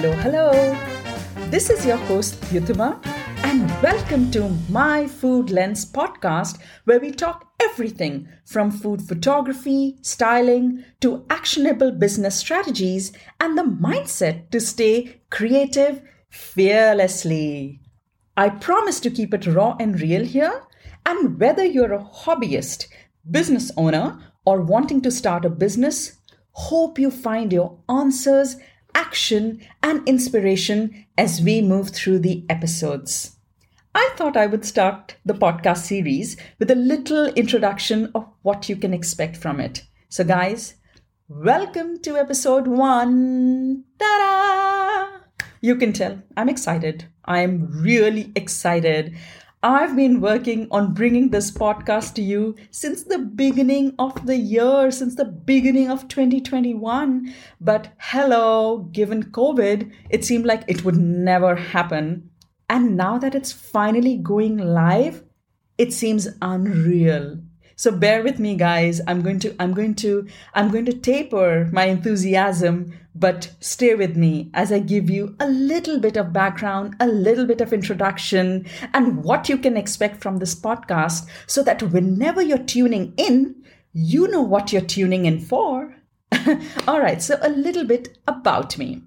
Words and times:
This 0.00 1.70
is 1.70 1.84
your 1.84 1.96
host, 1.96 2.40
Dyutima, 2.42 3.04
and 3.42 3.68
welcome 3.82 4.30
to 4.30 4.48
My 4.68 5.08
Food 5.08 5.50
Lens 5.50 5.84
podcast, 5.84 6.60
where 6.84 7.00
we 7.00 7.10
talk 7.10 7.52
everything 7.60 8.28
from 8.46 8.70
food 8.70 9.02
photography, 9.02 9.96
styling, 10.02 10.84
to 11.00 11.24
actionable 11.30 11.90
business 11.90 12.36
strategies 12.36 13.12
and 13.40 13.58
the 13.58 13.64
mindset 13.64 14.50
to 14.50 14.60
stay 14.60 15.20
creative 15.30 16.00
fearlessly. 16.30 17.80
I 18.36 18.50
promise 18.50 19.00
to 19.00 19.10
keep 19.10 19.34
it 19.34 19.48
raw 19.48 19.74
and 19.80 20.00
real 20.00 20.24
here, 20.24 20.62
and 21.06 21.40
whether 21.40 21.64
you're 21.64 21.94
a 21.94 22.04
hobbyist, 22.04 22.86
business 23.28 23.72
owner, 23.76 24.16
or 24.46 24.62
wanting 24.62 25.00
to 25.02 25.10
start 25.10 25.44
a 25.44 25.50
business, 25.50 26.12
hope 26.52 27.00
you 27.00 27.10
find 27.10 27.52
your 27.52 27.80
answers 27.88 28.58
action, 28.98 29.60
and 29.80 30.06
inspiration 30.08 31.06
as 31.16 31.40
we 31.40 31.62
move 31.62 31.90
through 31.90 32.18
the 32.18 32.44
episodes. 32.48 33.36
I 33.94 34.10
thought 34.16 34.36
I 34.36 34.46
would 34.46 34.64
start 34.64 35.14
the 35.24 35.34
podcast 35.34 35.84
series 35.86 36.36
with 36.58 36.68
a 36.72 36.74
little 36.74 37.26
introduction 37.26 38.10
of 38.12 38.26
what 38.42 38.68
you 38.68 38.74
can 38.74 38.92
expect 38.92 39.36
from 39.36 39.60
it. 39.60 39.84
So, 40.08 40.24
guys, 40.24 40.74
welcome 41.28 42.00
to 42.00 42.16
episode 42.16 42.66
one. 42.66 43.84
Ta 44.00 44.14
da! 44.18 45.46
You 45.60 45.76
can 45.76 45.92
tell 45.92 46.20
I'm 46.36 46.48
excited. 46.48 47.04
I'm 47.24 47.68
really 47.70 48.32
excited. 48.34 49.16
I've 49.60 49.96
been 49.96 50.20
working 50.20 50.68
on 50.70 50.94
bringing 50.94 51.30
this 51.30 51.50
podcast 51.50 52.14
to 52.14 52.22
you 52.22 52.54
since 52.70 53.02
the 53.02 53.18
beginning 53.18 53.92
of 53.98 54.24
the 54.24 54.36
year, 54.36 54.92
since 54.92 55.16
the 55.16 55.24
beginning 55.24 55.90
of 55.90 56.06
2021. 56.06 57.34
But 57.60 57.92
hello, 57.98 58.88
given 58.92 59.24
COVID, 59.32 59.90
it 60.10 60.24
seemed 60.24 60.46
like 60.46 60.62
it 60.68 60.84
would 60.84 60.96
never 60.96 61.56
happen. 61.56 62.30
And 62.70 62.96
now 62.96 63.18
that 63.18 63.34
it's 63.34 63.50
finally 63.50 64.16
going 64.16 64.58
live, 64.58 65.24
it 65.76 65.92
seems 65.92 66.28
unreal. 66.40 67.40
So 67.78 67.92
bear 67.92 68.24
with 68.24 68.40
me 68.40 68.56
guys. 68.56 69.00
I'm 69.06 69.22
going 69.22 69.38
to 69.38 69.54
I'm 69.60 69.72
going 69.72 69.94
to 70.02 70.26
I'm 70.52 70.72
going 70.72 70.84
to 70.86 70.92
taper 70.92 71.68
my 71.72 71.84
enthusiasm, 71.84 72.92
but 73.14 73.52
stay 73.60 73.94
with 73.94 74.16
me 74.16 74.50
as 74.52 74.72
I 74.72 74.80
give 74.80 75.08
you 75.08 75.36
a 75.38 75.46
little 75.46 76.00
bit 76.00 76.16
of 76.16 76.32
background, 76.32 76.96
a 76.98 77.06
little 77.06 77.46
bit 77.46 77.60
of 77.60 77.72
introduction 77.72 78.66
and 78.92 79.22
what 79.22 79.48
you 79.48 79.56
can 79.56 79.76
expect 79.76 80.20
from 80.20 80.38
this 80.38 80.56
podcast 80.56 81.28
so 81.46 81.62
that 81.62 81.80
whenever 81.80 82.42
you're 82.42 82.58
tuning 82.58 83.14
in, 83.16 83.54
you 83.92 84.26
know 84.26 84.42
what 84.42 84.72
you're 84.72 84.82
tuning 84.82 85.26
in 85.26 85.38
for. 85.38 85.94
All 86.88 87.00
right, 87.00 87.22
so 87.22 87.38
a 87.42 87.48
little 87.48 87.84
bit 87.84 88.18
about 88.26 88.76
me. 88.76 89.02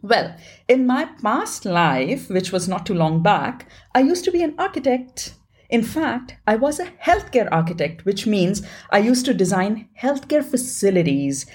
Well, 0.00 0.36
in 0.68 0.86
my 0.86 1.06
past 1.20 1.64
life, 1.64 2.30
which 2.30 2.52
was 2.52 2.68
not 2.68 2.86
too 2.86 2.94
long 2.94 3.24
back, 3.24 3.68
I 3.96 4.00
used 4.02 4.24
to 4.26 4.30
be 4.30 4.44
an 4.44 4.54
architect. 4.58 5.34
In 5.68 5.82
fact, 5.82 6.36
I 6.46 6.56
was 6.56 6.78
a 6.78 6.92
healthcare 7.04 7.48
architect, 7.50 8.04
which 8.04 8.26
means 8.26 8.62
I 8.90 8.98
used 8.98 9.24
to 9.26 9.34
design 9.34 9.88
healthcare 10.00 10.44
facilities. 10.44 11.46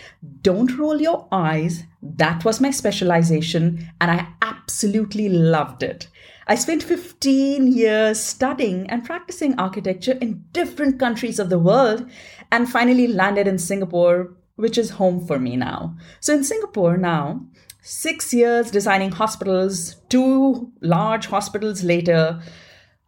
Don't 0.42 0.78
roll 0.78 1.02
your 1.02 1.28
eyes. 1.32 1.84
That 2.02 2.44
was 2.44 2.60
my 2.60 2.72
specialization, 2.72 3.90
and 4.02 4.12
I 4.12 4.28
absolutely 4.42 5.30
loved 5.30 5.84
it. 5.84 6.08
I 6.48 6.56
spent 6.56 6.84
15 6.84 7.72
years 7.72 8.20
studying 8.20 8.90
and 8.90 9.06
practicing 9.06 9.58
architecture 9.58 10.18
in 10.20 10.44
different 10.52 11.00
countries 11.00 11.40
of 11.40 11.50
the 11.50 11.60
world 11.60 12.10
and 12.52 12.70
finally 12.70 13.08
landed 13.08 13.48
in 13.48 13.58
Singapore, 13.58 14.34
which 14.56 14.78
is 14.78 14.90
home 14.90 15.26
for 15.26 15.40
me 15.40 15.56
now. 15.56 15.96
So, 16.20 16.34
in 16.34 16.44
Singapore 16.44 16.98
now, 16.98 17.46
six 17.82 18.34
years 18.34 18.72
designing 18.72 19.12
hospitals, 19.12 19.96
two 20.10 20.72
large 20.82 21.28
hospitals 21.28 21.84
later, 21.84 22.42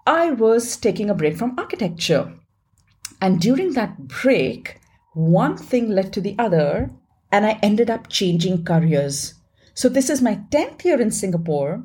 I 0.05 0.31
was 0.31 0.75
taking 0.75 1.09
a 1.09 1.13
break 1.13 1.37
from 1.37 1.57
architecture. 1.57 2.33
And 3.21 3.39
during 3.39 3.73
that 3.73 4.07
break, 4.07 4.81
one 5.13 5.55
thing 5.55 5.89
led 5.89 6.11
to 6.13 6.21
the 6.21 6.35
other, 6.37 6.91
and 7.31 7.45
I 7.45 7.57
ended 7.63 7.89
up 7.89 8.09
changing 8.09 8.65
careers. 8.65 9.35
So, 9.73 9.87
this 9.87 10.09
is 10.09 10.21
my 10.21 10.41
10th 10.51 10.83
year 10.83 10.99
in 10.99 11.09
Singapore. 11.09 11.81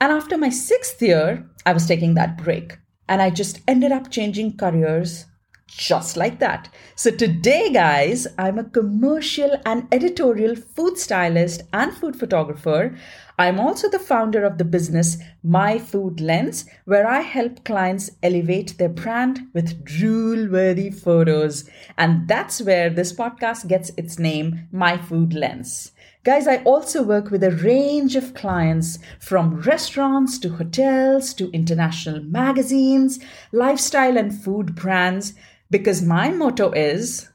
And 0.00 0.12
after 0.12 0.36
my 0.36 0.50
sixth 0.50 1.00
year, 1.00 1.48
I 1.64 1.72
was 1.72 1.86
taking 1.86 2.14
that 2.14 2.36
break. 2.36 2.78
And 3.08 3.22
I 3.22 3.30
just 3.30 3.60
ended 3.66 3.90
up 3.90 4.10
changing 4.10 4.58
careers 4.58 5.24
just 5.66 6.16
like 6.16 6.38
that. 6.40 6.68
So, 6.94 7.10
today, 7.10 7.72
guys, 7.72 8.26
I'm 8.38 8.58
a 8.58 8.64
commercial 8.64 9.60
and 9.64 9.86
editorial 9.92 10.54
food 10.54 10.98
stylist 10.98 11.62
and 11.72 11.92
food 11.92 12.16
photographer. 12.16 12.96
I'm 13.38 13.58
also 13.58 13.88
the 13.88 13.98
founder 13.98 14.44
of 14.44 14.58
the 14.58 14.64
business 14.64 15.16
My 15.42 15.78
Food 15.78 16.20
Lens, 16.20 16.66
where 16.84 17.06
I 17.06 17.20
help 17.20 17.64
clients 17.64 18.10
elevate 18.22 18.76
their 18.78 18.90
brand 18.90 19.40
with 19.54 19.84
drool 19.84 20.48
worthy 20.48 20.90
photos. 20.90 21.68
And 21.96 22.28
that's 22.28 22.60
where 22.60 22.90
this 22.90 23.12
podcast 23.12 23.66
gets 23.68 23.90
its 23.96 24.18
name, 24.18 24.68
My 24.70 24.98
Food 24.98 25.32
Lens. 25.32 25.92
Guys, 26.24 26.46
I 26.46 26.58
also 26.58 27.02
work 27.02 27.32
with 27.32 27.42
a 27.42 27.50
range 27.50 28.14
of 28.14 28.34
clients 28.34 29.00
from 29.18 29.60
restaurants 29.62 30.38
to 30.38 30.50
hotels 30.50 31.34
to 31.34 31.50
international 31.50 32.22
magazines, 32.22 33.18
lifestyle 33.50 34.16
and 34.16 34.32
food 34.32 34.76
brands 34.76 35.34
because 35.72 36.02
my 36.02 36.30
motto 36.30 36.70
is 36.72 37.30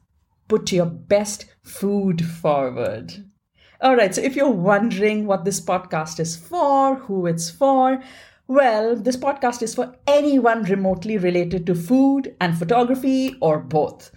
put 0.47 0.71
your 0.71 0.85
best 0.85 1.47
food 1.63 2.23
forward. 2.23 3.25
All 3.81 3.95
right, 3.95 4.13
so 4.13 4.21
if 4.21 4.35
you're 4.35 4.49
wondering 4.49 5.25
what 5.25 5.43
this 5.43 5.59
podcast 5.59 6.19
is 6.19 6.37
for, 6.37 6.95
who 6.95 7.25
it's 7.25 7.49
for, 7.49 7.99
well, 8.47 8.95
this 8.95 9.17
podcast 9.17 9.63
is 9.63 9.73
for 9.73 9.95
anyone 10.05 10.63
remotely 10.63 11.17
related 11.17 11.65
to 11.65 11.73
food 11.73 12.35
and 12.39 12.55
photography 12.57 13.35
or 13.41 13.57
both. 13.57 14.11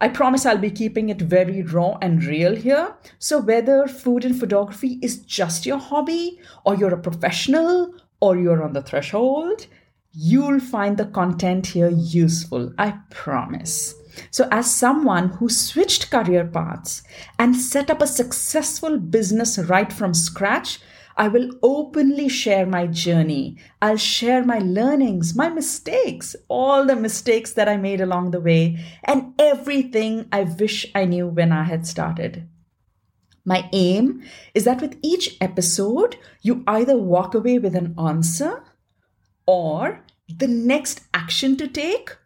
I 0.00 0.08
promise 0.08 0.44
I'll 0.44 0.58
be 0.58 0.70
keeping 0.70 1.08
it 1.08 1.22
very 1.22 1.62
raw 1.62 1.96
and 2.02 2.22
real 2.24 2.54
here. 2.54 2.94
So, 3.18 3.40
whether 3.40 3.86
food 3.86 4.24
and 4.26 4.38
photography 4.38 4.98
is 5.00 5.18
just 5.18 5.64
your 5.64 5.78
hobby, 5.78 6.40
or 6.66 6.74
you're 6.74 6.94
a 6.94 7.00
professional, 7.00 7.94
or 8.20 8.36
you're 8.36 8.62
on 8.62 8.72
the 8.72 8.82
threshold, 8.82 9.66
you'll 10.12 10.60
find 10.60 10.96
the 10.96 11.06
content 11.06 11.66
here 11.66 11.90
useful, 11.90 12.72
I 12.78 12.98
promise. 13.10 13.94
So, 14.30 14.46
as 14.50 14.74
someone 14.74 15.30
who 15.30 15.48
switched 15.48 16.10
career 16.10 16.44
paths 16.44 17.02
and 17.38 17.56
set 17.56 17.90
up 17.90 18.02
a 18.02 18.06
successful 18.06 18.98
business 18.98 19.58
right 19.58 19.90
from 19.90 20.12
scratch, 20.12 20.80
I 21.16 21.28
will 21.28 21.50
openly 21.62 22.28
share 22.28 22.66
my 22.66 22.86
journey. 22.86 23.58
I'll 23.80 23.96
share 23.96 24.44
my 24.44 24.58
learnings, 24.58 25.34
my 25.34 25.48
mistakes, 25.48 26.34
all 26.48 26.86
the 26.86 26.96
mistakes 26.96 27.52
that 27.52 27.68
I 27.68 27.76
made 27.76 28.00
along 28.00 28.30
the 28.30 28.40
way, 28.40 28.78
and 29.04 29.34
everything 29.38 30.26
I 30.32 30.42
wish 30.42 30.86
I 30.94 31.04
knew 31.04 31.28
when 31.28 31.52
I 31.52 31.64
had 31.64 31.86
started. 31.86 32.48
My 33.44 33.68
aim 33.72 34.22
is 34.54 34.64
that 34.64 34.80
with 34.80 34.98
each 35.02 35.36
episode, 35.40 36.16
you 36.42 36.62
either 36.66 36.96
walk 36.96 37.34
away 37.34 37.58
with 37.58 37.74
an 37.74 37.94
answer 37.98 38.62
or 39.46 40.00
the 40.28 40.48
next 40.48 41.02
action 41.14 41.56
to 41.56 41.68
take 41.68 42.16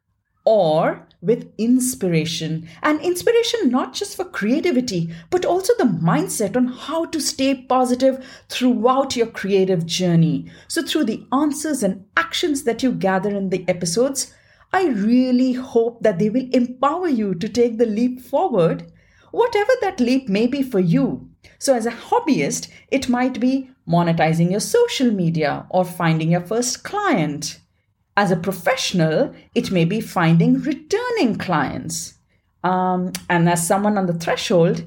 or 0.47 1.07
with 1.21 1.53
inspiration. 1.59 2.69
And 2.83 3.01
inspiration 3.01 3.69
not 3.69 3.93
just 3.93 4.17
for 4.17 4.25
creativity, 4.25 5.13
but 5.29 5.45
also 5.45 5.73
the 5.77 5.85
mindset 5.85 6.57
on 6.57 6.69
how 6.69 7.07
to 7.07 7.21
stay 7.21 7.55
positive 7.55 8.25
throughout 8.49 9.17
your 9.17 9.27
creative 9.27 9.85
journey. 9.85 10.51
So, 10.69 10.83
through 10.83 11.05
the 11.05 11.27
answers 11.33 11.83
and 11.83 12.05
actions 12.17 12.63
that 12.63 12.83
you 12.83 12.93
gather 12.93 13.31
in 13.37 13.51
the 13.51 13.69
episodes, 13.69 14.33
I 14.73 14.87
really 14.87 15.53
hope 15.53 16.03
that 16.03 16.19
they 16.19 16.31
will 16.31 16.49
empower 16.53 17.09
you 17.09 17.35
to 17.35 17.49
take 17.49 17.79
the 17.79 17.87
leap 17.87 18.21
forward, 18.21 18.93
whatever 19.33 19.73
that 19.81 20.01
leap 20.01 20.29
may 20.29 20.47
be 20.47 20.63
for 20.63 20.81
you. 20.81 21.29
So, 21.59 21.75
as 21.75 21.87
a 21.87 21.91
hobbyist, 21.91 22.69
it 22.89 23.09
might 23.09 23.41
be 23.41 23.71
monetizing 23.89 24.51
your 24.51 24.61
social 24.61 25.11
media 25.11 25.67
or 25.71 25.85
finding 25.85 26.31
your 26.31 26.41
first 26.41 26.85
client. 26.85 27.61
As 28.17 28.31
a 28.31 28.37
professional, 28.37 29.35
it 29.55 29.71
may 29.71 29.85
be 29.85 30.01
finding 30.01 30.61
returning 30.63 31.37
clients. 31.37 32.15
Um, 32.65 33.13
and 33.29 33.49
as 33.49 33.67
someone 33.67 33.99
on 33.99 34.07
the 34.07 34.15
threshold, 34.15 34.85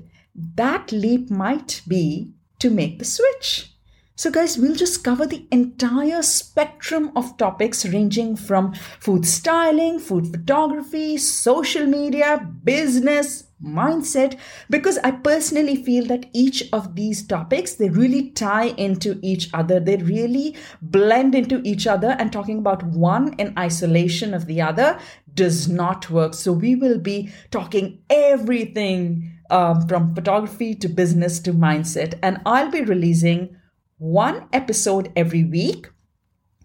that 0.56 0.92
leap 0.92 1.30
might 1.30 1.82
be 1.88 2.32
to 2.60 2.70
make 2.70 3.00
the 3.00 3.06
switch. 3.06 3.72
So, 4.16 4.30
guys, 4.30 4.58
we'll 4.58 4.76
just 4.76 5.02
cover 5.02 5.26
the 5.26 5.48
entire 5.50 6.22
spectrum 6.22 7.12
of 7.16 7.38
topics 7.38 7.86
ranging 7.86 8.36
from 8.36 8.74
food 9.00 9.26
styling, 9.26 9.98
food 9.98 10.28
photography, 10.28 11.16
social 11.18 11.86
media, 11.86 12.46
business, 12.66 13.46
mindset 13.64 14.38
because 14.70 14.98
i 15.00 15.12
personally 15.12 15.76
feel 15.76 16.06
that 16.06 16.26
each 16.34 16.64
of 16.72 16.96
these 16.96 17.26
topics 17.26 17.76
they 17.76 17.90
really 17.90 18.30
tie 18.32 18.68
into 18.78 19.20
each 19.22 19.50
other. 19.54 19.80
They 19.80 19.98
really 19.98 20.56
blend 20.82 21.36
into 21.36 21.62
each 21.64 21.88
other 21.88 22.16
and 22.20 22.32
talking 22.32 22.60
about 22.60 22.84
one 22.84 23.34
in 23.34 23.58
isolation 23.58 24.34
of 24.34 24.46
the 24.46 24.62
other 24.62 25.00
does 25.34 25.68
not 25.68 26.10
work. 26.10 26.34
So 26.34 26.52
we 26.52 26.76
will 26.76 27.00
be 27.00 27.32
talking 27.52 28.00
everything 28.10 29.32
um, 29.50 29.88
from 29.88 30.14
photography 30.14 30.76
to 30.76 30.88
business 30.88 31.40
to 31.42 31.54
mindset. 31.54 32.20
And 32.22 32.40
i'll 32.46 32.72
be 32.72 32.82
releasing 32.82 33.56
one 33.98 34.48
episode 34.54 35.12
every 35.16 35.44
week 35.44 35.90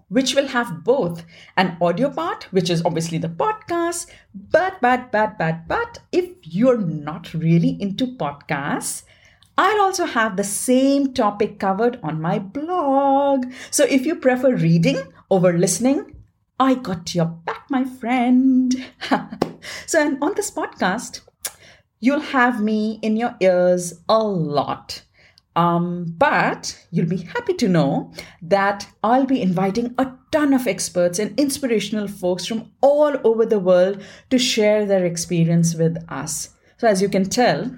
which 0.09 0.35
will 0.35 0.49
have 0.49 0.85
both 0.85 1.25
an 1.57 1.77
audio 1.81 2.11
part, 2.11 2.45
which 2.53 2.71
is 2.71 2.85
obviously 2.85 3.19
the 3.19 3.29
podcast, 3.29 4.07
but, 4.35 4.81
but, 4.81 5.11
but, 5.11 5.39
but, 5.39 5.67
but, 5.67 5.99
if 6.13 6.31
you're 6.43 6.79
not 6.79 7.33
really 7.35 7.77
into 7.81 8.07
podcasts, 8.17 9.03
I'll 9.57 9.81
also 9.81 10.05
have 10.05 10.37
the 10.37 10.45
same 10.45 11.15
topic 11.15 11.59
covered 11.59 12.01
on 12.03 12.21
my 12.21 12.39
blog. 12.39 13.47
So 13.71 13.85
if 13.85 14.05
you 14.05 14.17
prefer 14.17 14.55
reading 14.55 15.01
over 15.31 15.53
listening, 15.57 16.17
I 16.59 16.75
got 16.75 17.15
your 17.15 17.27
back, 17.27 17.67
my 17.69 17.85
friend. 17.85 18.75
so, 19.87 20.01
and 20.01 20.23
on 20.23 20.35
this 20.35 20.51
podcast, 20.51 21.21
you'll 22.01 22.21
have 22.21 22.63
me 22.63 22.99
in 23.03 23.17
your 23.17 23.37
ears 23.41 23.95
a 24.09 24.23
lot. 24.23 25.03
Um, 25.57 26.07
but 26.19 26.77
you'll 26.91 27.09
be 27.09 27.19
happy 27.19 27.55
to 27.55 27.69
know 27.69 28.13
that 28.43 28.89
I'll 29.03 29.27
be 29.27 29.41
inviting 29.41 29.95
a 29.99 30.13
ton 30.33 30.53
of 30.53 30.67
experts 30.67 31.21
and 31.21 31.39
inspirational 31.39 32.09
folks 32.09 32.45
from 32.45 32.73
all 32.81 33.17
over 33.23 33.47
the 33.47 33.61
world 33.61 34.03
to 34.31 34.39
share 34.39 34.85
their 34.85 35.05
experience 35.05 35.75
with 35.75 35.97
us. 36.09 36.51
So, 36.79 36.89
as 36.89 37.01
you 37.01 37.09
can 37.09 37.29
tell, 37.29 37.71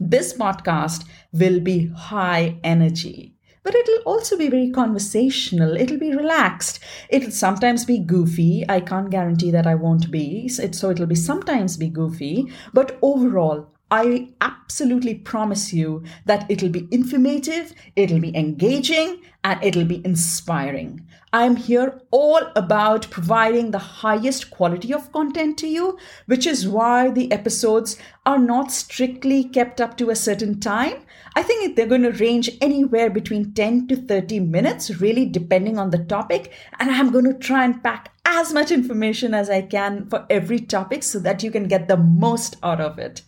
this 0.00 0.32
podcast 0.32 1.04
will 1.32 1.60
be 1.60 1.86
high 1.96 2.58
energy, 2.64 3.36
but 3.62 3.76
it'll 3.76 4.02
also 4.02 4.36
be 4.36 4.48
very 4.48 4.70
conversational. 4.70 5.76
It'll 5.76 5.98
be 5.98 6.14
relaxed. 6.14 6.80
It'll 7.10 7.30
sometimes 7.30 7.84
be 7.84 7.98
goofy. 7.98 8.64
I 8.68 8.80
can't 8.80 9.10
guarantee 9.10 9.52
that 9.52 9.68
I 9.68 9.76
won't 9.76 10.10
be. 10.10 10.48
So, 10.48 10.90
it'll 10.90 11.06
be 11.06 11.14
sometimes 11.14 11.76
be 11.76 11.88
goofy, 11.88 12.50
but 12.72 12.98
overall, 13.02 13.68
I 13.90 14.28
absolutely 14.40 15.14
promise 15.14 15.72
you 15.72 16.04
that 16.26 16.44
it'll 16.50 16.68
be 16.68 16.88
informative, 16.90 17.72
it'll 17.96 18.20
be 18.20 18.36
engaging, 18.36 19.22
and 19.44 19.62
it'll 19.64 19.86
be 19.86 20.04
inspiring. 20.04 21.06
I'm 21.32 21.56
here 21.56 22.00
all 22.10 22.40
about 22.56 23.10
providing 23.10 23.70
the 23.70 23.78
highest 23.78 24.50
quality 24.50 24.92
of 24.92 25.12
content 25.12 25.58
to 25.58 25.68
you, 25.68 25.98
which 26.26 26.46
is 26.46 26.68
why 26.68 27.10
the 27.10 27.30
episodes 27.32 27.98
are 28.26 28.38
not 28.38 28.72
strictly 28.72 29.44
kept 29.44 29.80
up 29.80 29.96
to 29.98 30.10
a 30.10 30.16
certain 30.16 30.60
time. 30.60 31.04
I 31.34 31.42
think 31.42 31.76
they're 31.76 31.86
going 31.86 32.02
to 32.02 32.12
range 32.12 32.50
anywhere 32.60 33.10
between 33.10 33.52
10 33.52 33.88
to 33.88 33.96
30 33.96 34.40
minutes, 34.40 35.00
really 35.00 35.26
depending 35.26 35.78
on 35.78 35.90
the 35.90 35.98
topic. 36.04 36.52
And 36.78 36.90
I'm 36.90 37.10
going 37.10 37.26
to 37.26 37.34
try 37.34 37.64
and 37.64 37.82
pack 37.82 38.10
as 38.24 38.52
much 38.52 38.70
information 38.70 39.34
as 39.34 39.48
I 39.48 39.62
can 39.62 40.06
for 40.08 40.26
every 40.28 40.60
topic 40.60 41.02
so 41.02 41.18
that 41.20 41.42
you 41.42 41.50
can 41.50 41.68
get 41.68 41.88
the 41.88 41.96
most 41.96 42.56
out 42.62 42.80
of 42.80 42.98
it. 42.98 43.22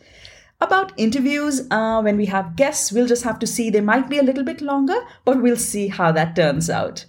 About 0.60 0.92
interviews, 0.98 1.62
uh, 1.70 2.02
when 2.02 2.18
we 2.18 2.26
have 2.26 2.54
guests, 2.56 2.92
we'll 2.92 3.06
just 3.06 3.24
have 3.24 3.38
to 3.38 3.46
see. 3.46 3.70
They 3.70 3.80
might 3.80 4.10
be 4.10 4.18
a 4.18 4.22
little 4.22 4.44
bit 4.44 4.60
longer, 4.60 4.98
but 5.24 5.40
we'll 5.40 5.56
see 5.56 5.88
how 5.88 6.12
that 6.12 6.36
turns 6.36 6.68
out. 6.68 7.06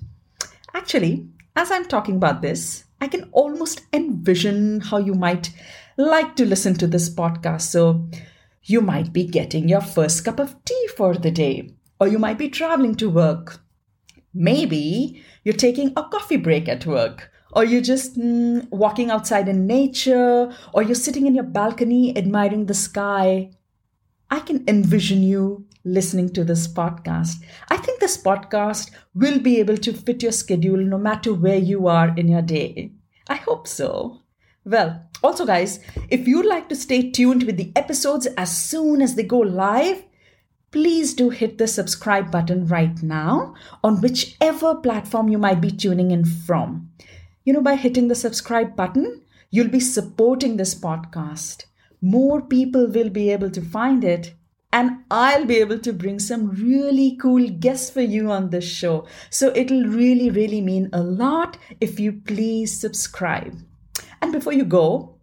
Actually, 0.74 1.28
as 1.56 1.70
I'm 1.70 1.86
talking 1.86 2.16
about 2.16 2.42
this, 2.42 2.86
I 3.02 3.08
can 3.08 3.30
almost 3.34 3.82
envision 3.92 4.80
how 4.80 5.00
you 5.00 5.14
might 5.14 5.52
like 5.98 6.36
to 6.38 6.46
listen 6.46 6.76
to 6.76 6.88
this 6.88 7.14
podcast. 7.14 7.64
So, 7.64 8.08
you 8.64 8.80
might 8.80 9.12
be 9.12 9.26
getting 9.26 9.68
your 9.68 9.82
first 9.82 10.24
cup 10.24 10.40
of 10.40 10.56
tea 10.64 10.88
for 10.96 11.16
the 11.16 11.32
day, 11.32 11.74
or 12.00 12.08
you 12.08 12.20
might 12.20 12.38
be 12.38 12.48
traveling 12.48 12.96
to 12.96 13.10
work. 13.10 13.60
Maybe 14.34 15.22
you're 15.44 15.54
taking 15.56 15.92
a 15.98 16.04
coffee 16.04 16.38
break 16.38 16.70
at 16.70 16.86
work, 16.86 17.32
or 17.54 17.64
you're 17.64 17.82
just 17.82 18.18
mm, 18.18 18.70
walking 18.70 19.12
outside 19.12 19.48
in 19.48 19.68
nature, 19.68 20.52
or 20.74 20.84
you're 20.84 20.96
sitting 20.96 21.26
in 21.28 21.36
your 21.36 21.44
balcony 21.44 22.18
admiring 22.18 22.66
the 22.66 22.74
sky, 22.74 23.52
I 24.30 24.40
can 24.40 24.64
envision 24.68 25.24
you 25.24 25.66
listening 25.84 26.30
to 26.30 26.44
this 26.44 26.68
podcast. 26.68 27.44
I 27.70 27.78
think 27.78 28.00
this 28.00 28.22
podcast 28.22 28.92
will 29.14 29.40
be 29.40 29.60
able 29.60 29.78
to 29.78 29.94
fit 29.94 30.24
your 30.24 30.32
schedule 30.32 30.78
no 30.78 30.98
matter 30.98 31.34
where 31.34 31.58
you 31.58 31.88
are 31.88 32.14
in 32.16 32.28
your 32.28 32.42
day. 32.42 32.92
I 33.28 33.36
hope 33.36 33.68
so. 33.68 34.22
Well, 34.64 35.04
also, 35.24 35.46
guys, 35.46 35.80
if 36.10 36.28
you'd 36.28 36.46
like 36.46 36.70
to 36.70 36.76
stay 36.76 37.10
tuned 37.12 37.44
with 37.44 37.58
the 37.58 37.72
episodes 37.76 38.28
as 38.38 38.56
soon 38.56 39.02
as 39.02 39.16
they 39.16 39.24
go 39.24 39.40
live, 39.40 40.04
please 40.72 41.14
do 41.14 41.30
hit 41.30 41.58
the 41.58 41.68
subscribe 41.68 42.32
button 42.32 42.66
right 42.68 43.02
now 43.04 43.56
on 43.84 44.02
whichever 44.02 44.76
platform 44.76 45.28
you 45.30 45.38
might 45.38 45.62
be 45.62 45.72
tuning 45.72 46.12
in 46.12 46.26
from. 46.26 46.90
You 47.44 47.54
know, 47.54 47.62
by 47.62 47.76
hitting 47.76 48.08
the 48.08 48.14
subscribe 48.14 48.76
button, 48.76 49.24
you'll 49.50 49.70
be 49.70 49.80
supporting 49.80 50.58
this 50.58 50.76
podcast. 50.76 51.66
More 52.00 52.40
people 52.42 52.88
will 52.88 53.10
be 53.10 53.32
able 53.32 53.50
to 53.50 53.62
find 53.62 54.04
it, 54.04 54.36
and 54.72 55.00
I'll 55.10 55.46
be 55.46 55.58
able 55.58 55.80
to 55.80 55.92
bring 55.92 56.20
some 56.20 56.52
really 56.52 57.18
cool 57.18 57.50
guests 57.50 57.90
for 57.90 58.02
you 58.02 58.32
on 58.32 58.52
this 58.52 58.64
show. 58.64 59.08
So 59.32 59.52
it'll 59.56 59.86
really, 59.86 60.30
really 60.30 60.62
mean 60.62 60.90
a 60.94 61.02
lot 61.02 61.58
if 61.80 62.00
you 62.00 62.14
please 62.14 62.80
subscribe. 62.80 63.58
And 64.22 64.32
before 64.32 64.54
you 64.54 64.64
go, 64.64 65.16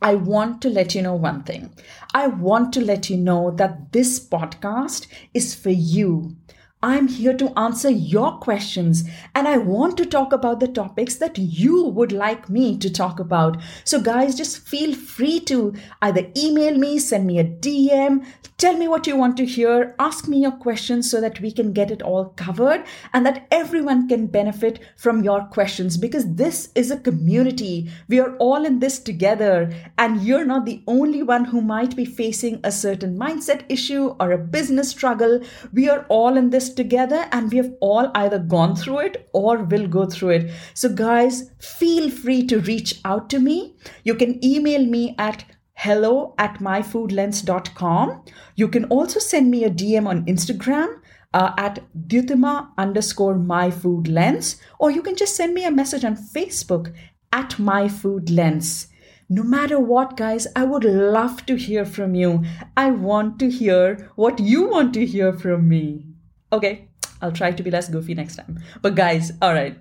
I 0.00 0.14
want 0.14 0.62
to 0.62 0.70
let 0.70 0.94
you 0.94 1.02
know 1.02 1.14
one 1.14 1.42
thing. 1.42 1.74
I 2.14 2.28
want 2.28 2.72
to 2.74 2.80
let 2.80 3.10
you 3.10 3.16
know 3.16 3.50
that 3.56 3.92
this 3.92 4.18
podcast 4.24 5.08
is 5.34 5.54
for 5.54 5.70
you. 5.70 6.36
I'm 6.82 7.08
here 7.08 7.36
to 7.36 7.58
answer 7.58 7.90
your 7.90 8.38
questions 8.38 9.04
and 9.34 9.46
I 9.46 9.58
want 9.58 9.98
to 9.98 10.06
talk 10.06 10.32
about 10.32 10.60
the 10.60 10.68
topics 10.68 11.16
that 11.16 11.36
you 11.36 11.84
would 11.84 12.10
like 12.10 12.48
me 12.48 12.78
to 12.78 12.90
talk 12.90 13.20
about. 13.20 13.60
So, 13.84 14.00
guys, 14.00 14.34
just 14.34 14.60
feel 14.60 14.94
free 14.94 15.40
to 15.40 15.74
either 16.00 16.32
email 16.34 16.78
me, 16.78 16.98
send 16.98 17.26
me 17.26 17.38
a 17.38 17.44
DM, 17.44 18.24
tell 18.56 18.78
me 18.78 18.88
what 18.88 19.06
you 19.06 19.14
want 19.14 19.36
to 19.36 19.44
hear, 19.44 19.94
ask 19.98 20.26
me 20.26 20.40
your 20.40 20.52
questions 20.52 21.10
so 21.10 21.20
that 21.20 21.38
we 21.40 21.52
can 21.52 21.74
get 21.74 21.90
it 21.90 22.00
all 22.00 22.30
covered 22.36 22.84
and 23.12 23.26
that 23.26 23.46
everyone 23.50 24.08
can 24.08 24.26
benefit 24.26 24.80
from 24.96 25.22
your 25.22 25.42
questions 25.44 25.98
because 25.98 26.34
this 26.36 26.70
is 26.74 26.90
a 26.90 26.98
community. 26.98 27.90
We 28.08 28.20
are 28.20 28.34
all 28.36 28.64
in 28.64 28.78
this 28.78 28.98
together 28.98 29.70
and 29.98 30.22
you're 30.22 30.46
not 30.46 30.64
the 30.64 30.82
only 30.86 31.22
one 31.22 31.44
who 31.44 31.60
might 31.60 31.94
be 31.94 32.06
facing 32.06 32.60
a 32.64 32.72
certain 32.72 33.18
mindset 33.18 33.64
issue 33.68 34.14
or 34.18 34.32
a 34.32 34.38
business 34.38 34.88
struggle. 34.88 35.40
We 35.74 35.90
are 35.90 36.06
all 36.08 36.38
in 36.38 36.48
this 36.48 36.69
together 36.74 37.26
and 37.32 37.50
we 37.50 37.56
have 37.58 37.72
all 37.80 38.10
either 38.14 38.38
gone 38.38 38.76
through 38.76 38.98
it 39.00 39.28
or 39.32 39.58
will 39.64 39.86
go 39.86 40.06
through 40.06 40.30
it. 40.30 40.50
So, 40.74 40.88
guys, 40.88 41.50
feel 41.60 42.10
free 42.10 42.46
to 42.46 42.60
reach 42.60 43.00
out 43.04 43.30
to 43.30 43.38
me. 43.38 43.76
You 44.04 44.14
can 44.14 44.44
email 44.44 44.84
me 44.84 45.14
at 45.18 45.44
hello 45.74 46.34
at 46.38 46.58
myfoodlens.com. 46.58 48.24
You 48.56 48.68
can 48.68 48.84
also 48.86 49.18
send 49.18 49.50
me 49.50 49.64
a 49.64 49.70
DM 49.70 50.06
on 50.06 50.26
Instagram. 50.26 51.00
Uh, 51.32 51.52
at 51.58 51.78
Dyutima 52.08 52.70
underscore 52.76 53.36
myfoodlens, 53.36 54.60
or 54.80 54.90
you 54.90 55.00
can 55.00 55.14
just 55.14 55.36
send 55.36 55.54
me 55.54 55.64
a 55.64 55.70
message 55.70 56.04
on 56.04 56.16
Facebook 56.16 56.92
at 57.32 57.50
myfoodlens. 57.50 58.88
No 59.32 59.44
matter 59.44 59.78
what, 59.78 60.16
guys, 60.16 60.48
I 60.56 60.64
would 60.64 60.82
love 60.82 61.46
to 61.46 61.54
hear 61.54 61.84
from 61.84 62.16
you. 62.16 62.42
I 62.76 62.90
want 62.90 63.38
to 63.38 63.48
hear 63.48 64.10
what 64.16 64.40
you 64.40 64.68
want 64.68 64.92
to 64.94 65.06
hear 65.06 65.32
from 65.32 65.68
me. 65.68 66.09
Okay, 66.52 66.88
I'll 67.22 67.32
try 67.32 67.52
to 67.52 67.62
be 67.62 67.70
less 67.70 67.88
goofy 67.88 68.14
next 68.14 68.36
time. 68.36 68.58
But 68.80 68.94
guys, 68.94 69.32
all 69.42 69.52
right. 69.52 69.76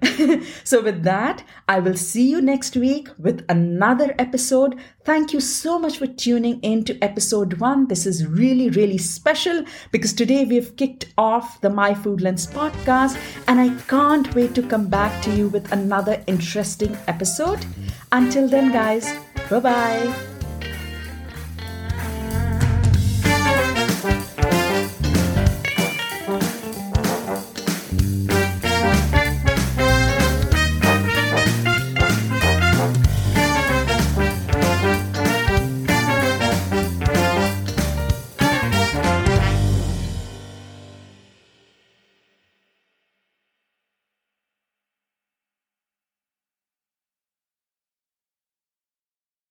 so 0.64 0.82
with 0.82 1.04
that, 1.04 1.44
I 1.68 1.80
will 1.80 1.96
see 1.96 2.30
you 2.30 2.42
next 2.42 2.76
week 2.76 3.08
with 3.18 3.46
another 3.48 4.14
episode. 4.20 4.78
Thank 5.06 5.32
you 5.32 5.40
so 5.40 5.80
much 5.80 5.98
for 5.98 6.08
tuning 6.08 6.60
in 6.62 6.84
to 6.86 7.02
episode 7.02 7.54
1. 7.54 7.88
This 7.88 8.06
is 8.06 8.28
really 8.28 8.70
really 8.70 8.98
special 8.98 9.64
because 9.92 10.14
today 10.14 10.46
we've 10.46 10.76
kicked 10.76 11.14
off 11.18 11.62
the 11.62 11.70
My 11.70 11.94
Food 11.94 12.22
Lens 12.22 12.46
podcast 12.46 13.18
and 13.48 13.60
I 13.60 13.70
can't 13.84 14.34
wait 14.36 14.54
to 14.56 14.64
come 14.64 14.88
back 14.88 15.22
to 15.24 15.36
you 15.36 15.48
with 15.48 15.72
another 15.72 16.22
interesting 16.28 16.98
episode. 17.08 17.66
Until 18.12 18.48
then 18.48 18.72
guys, 18.72 19.12
bye-bye. 19.50 20.29